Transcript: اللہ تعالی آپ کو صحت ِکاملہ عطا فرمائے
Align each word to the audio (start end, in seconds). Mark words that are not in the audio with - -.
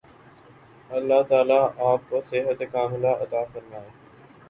اللہ 0.89 1.21
تعالی 1.29 1.59
آپ 1.85 2.09
کو 2.09 2.21
صحت 2.25 2.61
ِکاملہ 2.61 3.15
عطا 3.21 3.43
فرمائے 3.53 3.89